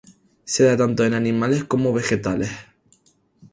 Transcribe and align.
Se 0.51 0.63
da 0.63 0.75
tanto 0.75 1.05
en 1.05 1.13
animales 1.13 1.63
como 1.65 1.93
vegetales. 1.93 2.49